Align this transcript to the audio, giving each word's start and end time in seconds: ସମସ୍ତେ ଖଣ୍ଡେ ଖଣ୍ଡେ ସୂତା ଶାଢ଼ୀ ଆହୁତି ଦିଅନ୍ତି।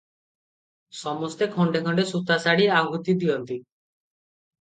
ସମସ୍ତେ 1.01 1.47
ଖଣ୍ଡେ 1.55 1.81
ଖଣ୍ଡେ 1.87 2.05
ସୂତା 2.13 2.37
ଶାଢ଼ୀ 2.45 2.65
ଆହୁତି 2.79 3.15
ଦିଅନ୍ତି। 3.25 3.59